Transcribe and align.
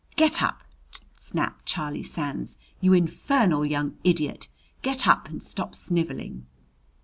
"Get 0.15 0.41
up!" 0.41 0.63
snapped 1.19 1.67
Charlie 1.67 2.01
Sands. 2.01 2.57
"You 2.79 2.91
infernal 2.93 3.63
young 3.67 3.97
idiot! 4.03 4.47
Get 4.81 5.05
up 5.07 5.27
and 5.29 5.43
stop 5.43 5.75
sniveling!" 5.75 6.47